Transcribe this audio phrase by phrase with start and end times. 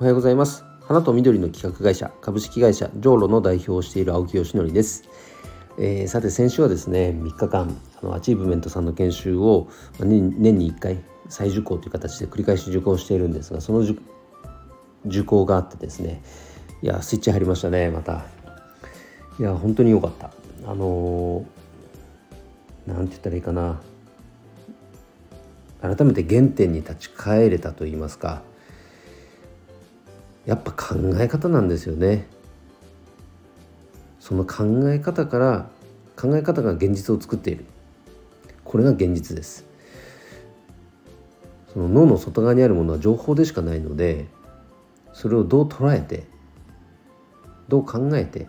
[0.00, 0.64] おはようございます。
[0.80, 5.04] 花と緑の企画会社株式会社ジョーロの代表をしている青木よしのりです、
[5.78, 9.68] えー、さて先週はですね3日間あのアチーブメントさんの研修を
[9.98, 13.80] 年に1回再受講という形で繰り返し受講しているんですがその
[15.04, 16.22] 受講があってですね
[16.80, 18.24] いやスイッチ入りましたねまた。
[19.38, 20.30] いや本当に良かった。
[20.64, 23.82] あのー、なんて言ったらいいかな。
[25.82, 28.48] 改めて原点に立ち返れたと言いますか。
[30.50, 32.26] やっぱ考え方なんですよね。
[34.18, 35.70] その考え方から
[36.16, 37.64] 考え方が現実を作っている。
[38.64, 39.64] これが現実です。
[41.72, 44.26] その脳の外側にあるものは情報でしかないので
[45.12, 46.24] それをどう捉えて
[47.68, 48.48] どう考えて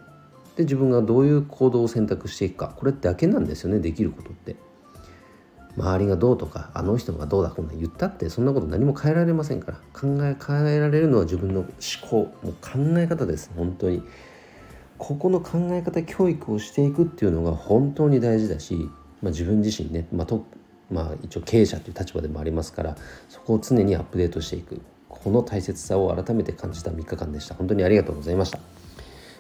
[0.56, 4.56] で自分がどういう行動を選択していくかこれだけなんですよねできることって。
[5.78, 11.70] 周りがどうとかあの人がどうだこんな言ったってそんなこと何も変えられませんから考え変えられるのは自分の思
[12.10, 14.04] 考もう考え方です本当に。
[14.98, 18.88] ここの考え方教育をしていくっていうのが本当に大事だし、
[19.24, 20.46] まあ、自分自身ね、まあと
[20.92, 22.96] まあ、一応経営者という立場でもありますから
[23.28, 24.82] そこを常にアップデートしていく。
[25.10, 27.54] この大切さを改めて感じた3日間でした。
[27.54, 28.60] 本当にありがとうございました、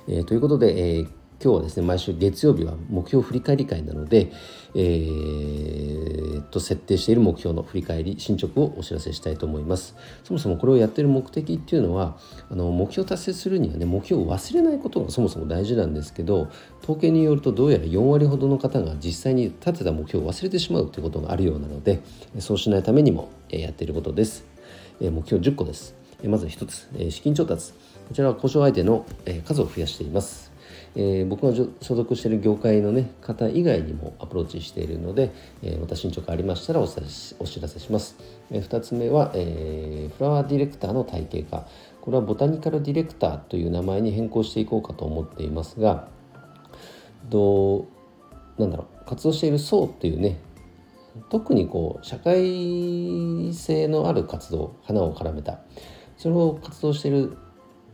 [0.08, 4.32] えー、ということで、えー今日はですね毎週月曜日は目標振り返り会なので、
[4.76, 9.96] えー、と設定している目標の振り返り進捗をお知らせしたいと思います。
[10.24, 12.18] そもそもこれをやっている目的っていうのは
[12.52, 16.50] あの目標達成するにはね目標を忘れないことがそもそも大事なんですけど
[16.84, 22.02] 統計によるとどうやら4割ほどの方が実際に立てた目標を忘れてしまうということがあるようなので
[22.38, 24.46] そうしないためにもやっていることです。
[25.00, 25.96] 目標10個です。
[26.24, 27.12] まず1つ。
[27.12, 27.74] 資金調達。
[28.08, 29.06] こちらは交渉相手の
[29.48, 30.51] 数を増やしています。
[30.96, 35.32] えー、僕が所属している業界の、ね、方以外にもアプローチしているので、
[35.64, 38.16] えー、また進捗ありましたらおお知らせします。
[38.50, 41.68] えー、2つ目は、えー、フラワーディレクターの体系化。
[42.02, 46.08] これはボタニカルディレクターという名前に変更していこうかと思っていますが、
[47.30, 47.86] どう
[48.60, 50.38] なんだろう活動している層っていうね
[51.30, 55.60] 特にこう社会性のある活動花を絡めた
[56.18, 57.38] それを活動している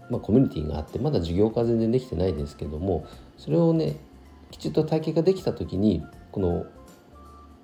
[0.09, 3.05] まあ、コミュニティがあってまだ事業化全然できてないですけども
[3.37, 3.97] それをね
[4.51, 6.65] きちっと体系ができた時にこの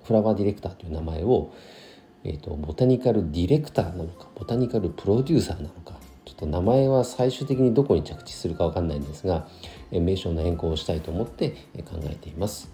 [0.04, 1.52] フラワーディレクターという名前を、
[2.24, 9.46] えーと、ボタニカルディレクターなのかボタニカルプロデューサーなのかちょっと名前は最終的にどこに着地するか分かんないんですが、
[9.92, 11.50] え名称の変更をしたいと思って
[11.84, 12.70] 考えています。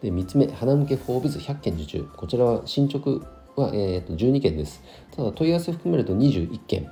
[0.00, 2.08] で3つ目花向け 4biz 100件受注。
[2.16, 3.10] こちらは進捗
[3.56, 4.82] は、えー、と12件です。
[5.10, 6.88] ただ問い合わせ含めると21件。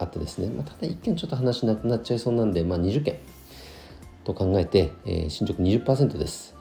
[0.00, 3.18] あってですね、まあ、ただ1件ちょっと話なくなっちゃいそうなんで、まあ、20件
[4.24, 6.54] と考えて、えー、進捗20%です、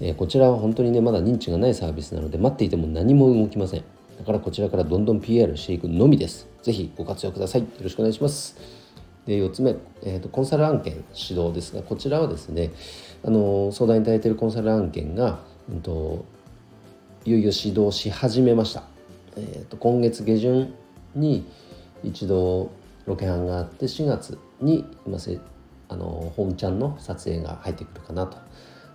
[0.00, 3.84] えー、こちらは本当にねまだ認知がないサービスなので待っていても何も動きません。
[4.18, 6.46] だからこちらからどんどん PR していくのみです。
[6.62, 7.62] ぜひご活用ください。
[7.62, 8.56] よろしくお願いします。
[9.26, 12.72] で4つ目、えーと、コンサル案件指導ですがこちらはですね
[13.24, 15.40] あの相談いただいているコンサル案件が、
[15.70, 16.26] うんと、
[17.24, 18.84] いよいよ指導し始めました、
[19.36, 20.74] えーと今月下旬
[21.14, 21.46] に
[22.02, 22.70] 一度
[23.06, 25.38] ロケハンがあって4月に今せ
[25.88, 28.38] あの本ちゃんの撮影が入ってくるかなと。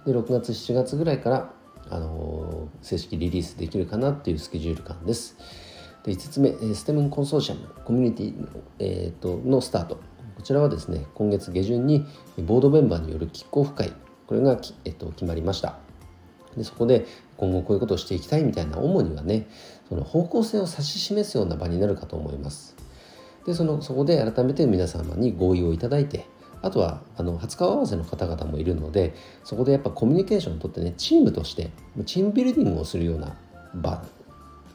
[0.05, 1.53] で6月7月ぐらいから
[1.89, 5.37] あの正式リリースできるかなっていうスケジュール感です。
[6.03, 8.47] で5つ目ステムコンソーシアムコミュニティの,、
[8.79, 9.99] えーと、のスタート。
[10.35, 12.05] こちらはですね今月下旬に
[12.37, 13.93] ボードメンバーによるキックオフ会。
[14.25, 15.79] これが、えっと、決まりました。
[16.55, 17.05] でそこで
[17.37, 19.47] 今後こういうことをしていきたいみたいな主にはね
[19.87, 22.75] その方向性を指し示すような場になるかと思います。
[23.45, 26.25] でそのそこで改めて皆様に合意をいただいて
[26.61, 29.13] あとはあの初顔合わせの方々もいるので
[29.43, 31.71] そこでやっぱコミュニケーションをとってねチームとして
[32.05, 33.35] チームビルディングをするような
[33.73, 34.03] 場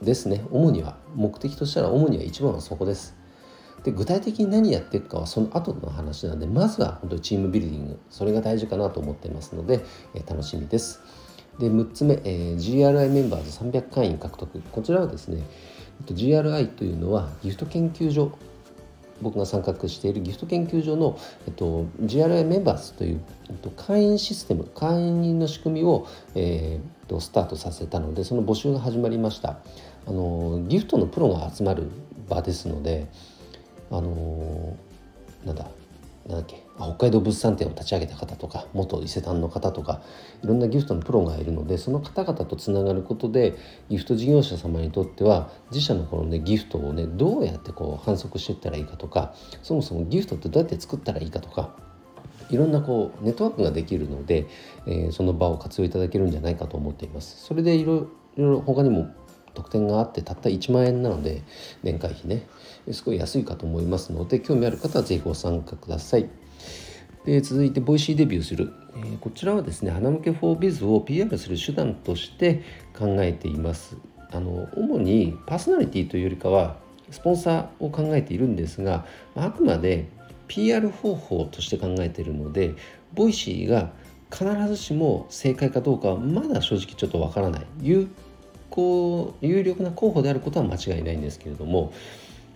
[0.03, 0.45] ですね。
[0.51, 3.15] 主には目的としたら主には一番はそこです。
[3.85, 11.01] で具体的に何やっていくかはその後の話なんでまずは本当にチームビルディングそれが大事かなと思ってますので、え、楽しみです。
[11.59, 14.61] で6つ目、えー、GRI メンバーズ300会員獲得。
[14.73, 15.43] こちらはですね
[16.07, 18.33] GRI というのはギフト研究所
[19.23, 29.59] 僕が参画しているギフト研究所の、えっと、GRI メンバーズという、えっと、会員システム会員の仕組みを、えー、っとスタートさせたのでその募集が始まりました。
[30.07, 31.91] あのギフトのプロが集まる
[32.29, 33.07] 場ですので
[33.91, 34.77] あの
[35.45, 35.67] なんだ
[36.27, 40.03] なんだっけ北海道物産展を立ち上げた方とか元伊勢丹の方とか
[40.43, 43.55] いろんなギフトのプロがいるのでその方々とつながることで
[43.89, 51.77] ギフト事業者様にとっては自社のこの、ね、ギフトをねどうやってこう反則していったらいいかとかそもそもギフトってどうやって作ったらいいかとか
[52.51, 54.47] いろんなこうネットワークができるので、
[54.87, 57.43] えー、その場を活用いただけるんじゃないかと思っています。
[57.45, 59.15] それでいろいろ他にも
[59.55, 61.43] 特典があってたった1万円なので
[61.83, 62.47] 年会費ね
[62.91, 66.29] すごい安いかと思いますので興味ある方は是非ご参加ください。
[67.25, 72.63] で続いて Voicy デビューする、えー、こちらはですね花向け 4biz を PR する手段として
[72.97, 73.97] 考えています。
[74.31, 76.77] あの主にパーソナリティというよりかは
[77.11, 79.07] スポンサーを考えているんですが
[79.37, 80.09] あくまで
[80.49, 82.75] PR 方法として考えているので
[83.13, 83.93] Voicy が
[84.33, 87.67] 必ずしも正解かどうかはまだ正直ちょっとわからない。
[87.81, 88.09] 有
[88.71, 91.93] 効有力な候補であることは間違いないんですけれども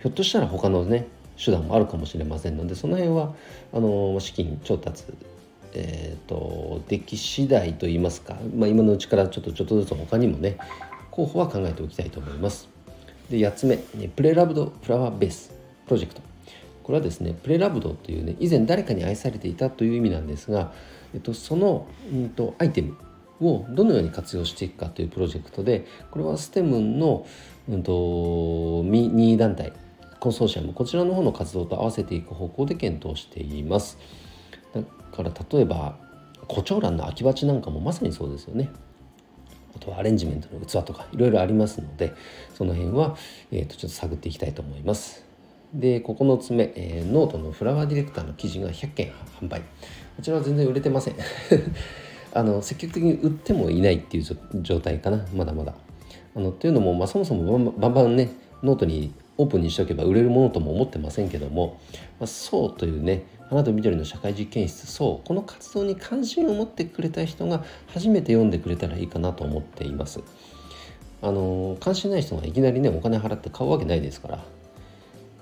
[0.01, 1.07] ひょっとしたら他のね
[1.43, 3.33] 手段もあるかもしれませんのでその辺は
[3.73, 5.03] あの資金調達
[5.73, 10.57] えーと、でき次第といいますか、まあ、今のうちからちょっとちょっとずつ他にもね
[11.11, 12.69] 候補は考えておきたいと思います。
[13.29, 15.51] で8つ目プレラブドフラワーベース
[15.85, 16.21] プロジェクト
[16.81, 20.73] これはですねプレラブドというね以前誰かに愛されていたという意味なんですが、
[21.13, 22.97] えっと、その、うんと、アイテム
[23.41, 27.27] をどのように活用していくかというプロジェクトでこれはステムの、
[27.69, 29.73] うんと、2団体
[30.19, 33.97] コンソーシアムこちらの方の活動と合わせていく方向で検討しています。
[34.73, 34.81] だ
[35.15, 35.97] から例えば
[36.47, 38.69] 胡蝶蘭の秋鉢なんかもまさにそうですよね。
[39.75, 42.13] あとはアレンジメントの器とかいろいろありますので
[42.55, 43.15] その辺は、
[43.51, 45.23] えー、とちょっと探っていきたいと思います。
[45.73, 49.61] で9つ目、えー、ノートのフラワーディレクターの記事が100件販売。
[49.61, 51.15] こちらは全然売れてません。
[52.33, 54.23] あの積極的に売ってもいないっていう
[54.61, 55.25] 状態かな。
[55.33, 55.75] まだまだ。
[56.35, 58.29] あのというのも、まあ、そもそもバンバンね
[58.63, 61.79] ノートにオープンにしておけば売れるものとも思ってませんけども、
[62.19, 67.63] まあ、そうというね花と緑の社会実験室そうこの活動に関心を持ってくれた人が
[67.93, 70.19] 初めて読んでくれたらいいかなと思っています。
[71.21, 74.43] あの関心ない人がいきなりねお金払って買うわけないですから。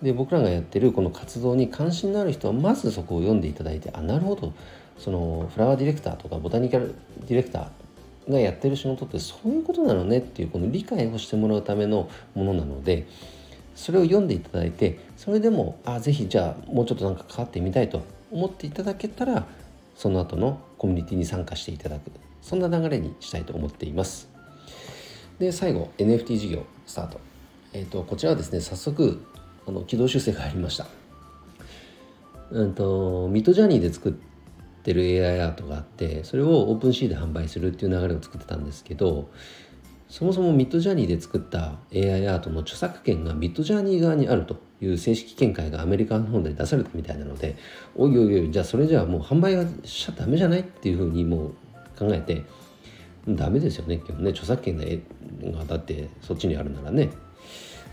[0.01, 4.53] で僕らがやってるこの活動に関心のある人はまずそこを読んでいただいてあなるほど。
[4.99, 6.93] そのフラワーディレクターとかボタニカル
[7.27, 13.07] ディレクターがやってる仕事ってそういうことなのねっていうこの理解をしてもらうためのものなので
[13.77, 19.45] それを読んでいただいてそれでもあぜひじゃあもうちょっとなんか関わってみたいと思っていただけたら
[19.95, 24.29] その後のコミュニティに参加していただくそんな流れにしたいと思っています。
[25.37, 27.19] で最後 NFT 事業スタート。
[27.73, 29.23] え、ー、とこちらはですね早速
[29.67, 30.87] あの軌道修正がありました。
[32.49, 34.13] うんと Midjourney で作っ
[34.83, 39.29] てる AI アートがあってそれを OpenSea で販売するっていう流れを作ってたんですけど
[40.09, 47.57] そもそも Midjourney で作った AI アートの著作権が Midjourney 側にあるという正式見解がアメリカの方で出されたみたいなので
[47.95, 51.51] おいおいおいじゃあそれじゃあもう販売はしちゃダメじゃないっていうふうにもう
[51.97, 52.43] 考えて
[53.27, 57.09] ダメですよね今日ね著作権がだってそっちにあるならね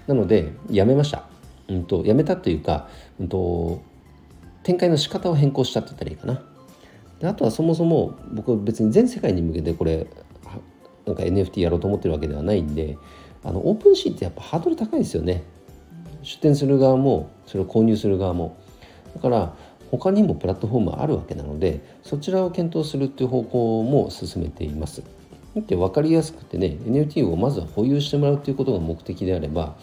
[0.06, 1.26] なのでやめました
[1.68, 2.88] うんと、やめたというか、
[3.18, 3.82] うんと、
[4.62, 6.42] 展開の仕方を変更したって言ったらいいかな。
[7.20, 10.06] であとはそもそも僕別に全世界に向けてこれ
[11.06, 12.96] なんか NFT やろうと思ってるわけではないんで
[13.42, 15.42] あのオープンシーってやっぱハードル高いですよね。
[16.22, 18.56] 出店する側もそれを購入する側も。
[19.14, 19.54] だから
[19.90, 25.02] 他にもプラットフォームあるわけなのでそちらを検討するっていう方向も進めています。
[25.54, 29.76] 見て分かりやすくてね NFT をまずは保有してもらうっていうことが目的であれば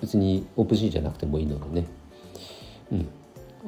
[0.00, 1.86] 別にオープンシーじゃなくてもいいのでね、
[2.90, 3.08] うん、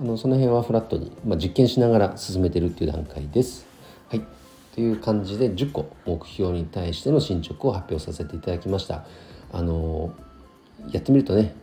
[0.03, 3.67] あのその辺はフラットに、まあ、実験しながら進めてるっていう段階です。
[4.09, 4.23] はい。
[4.75, 9.05] という感じで10個目標に対しての進捗を発表させていただきました。
[9.53, 10.13] あの
[10.91, 11.55] やってみるとね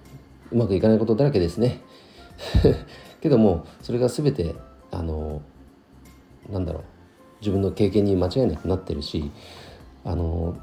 [0.49, 1.81] うまくいかないことだらけですね。
[3.19, 4.55] けどもそれが全て
[4.91, 5.41] あの
[6.49, 6.83] なんだろう
[7.41, 9.29] 自分の経験に間違いなくなってるし
[10.05, 10.55] あの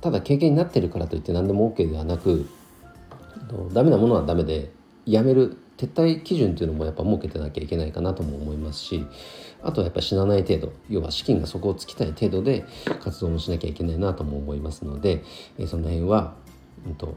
[0.00, 2.48] ただ経験になってるからといって何でも OK ではなく
[3.74, 4.70] ダメなものはダメで
[5.04, 9.06] やめる撤退基準っていうのもやっぱ設けてなきゃいけないかなとも思いますし
[9.62, 12.64] あとはやっぱ死なない程度要は資金がそこを尽きたい程度で
[13.02, 15.22] 活動もしなきゃいけないなとも思いますので、
[15.58, 16.34] えその辺は、
[16.86, 17.16] うんと、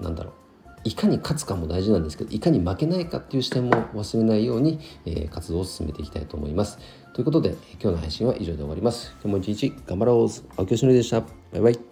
[0.00, 0.42] なんだろう
[0.84, 6.78] いかに勝つかも大事なんですけどいかに負けないかっていう視点も忘れないように、えー、活動を進めていきたいと思います。
[7.14, 9.12] ということで今日の配信は以上で終わります。
[9.22, 11.20] 今日も一日頑張ろう青木よしのりでした。
[11.20, 11.91] バイバイ。